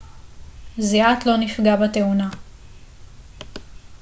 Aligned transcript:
זיאת 0.77 1.25
לא 1.25 1.37
נפגע 1.37 1.75
בתאונה 1.75 2.29